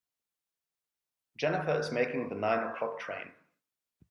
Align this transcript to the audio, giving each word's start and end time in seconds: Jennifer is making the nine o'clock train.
Jennifer 1.37 1.79
is 1.79 1.91
making 1.91 2.29
the 2.29 2.33
nine 2.35 2.69
o'clock 2.71 2.97
train. 2.97 3.31